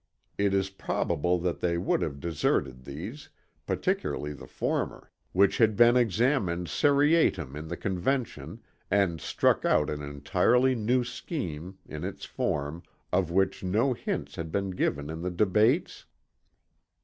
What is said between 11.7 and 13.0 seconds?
(in its form)